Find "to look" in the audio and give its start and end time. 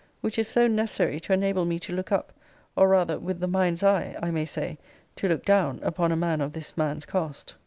1.77-2.11, 5.17-5.45